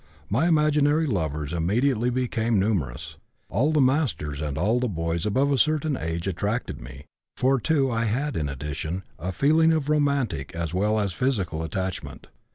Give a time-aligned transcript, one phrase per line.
[0.31, 3.17] My imaginary lovers immediately became numerous;
[3.49, 7.05] all the masters and all the boys above a certain age attracted me;
[7.37, 12.25] for two I had in addition a feeling of romantic as well as physical attachment.